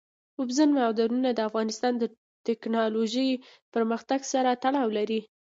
[0.39, 2.03] اوبزین معدنونه د افغانستان د
[2.47, 3.29] تکنالوژۍ
[3.73, 5.21] پرمختګ سره تړاو لري.